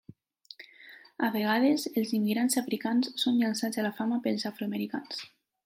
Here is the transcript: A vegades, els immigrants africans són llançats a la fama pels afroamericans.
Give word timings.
A 1.27 1.27
vegades, 1.35 1.85
els 2.01 2.13
immigrants 2.19 2.57
africans 2.63 3.13
són 3.25 3.39
llançats 3.43 3.83
a 3.83 3.87
la 3.89 3.93
fama 4.01 4.21
pels 4.25 4.51
afroamericans. 4.53 5.25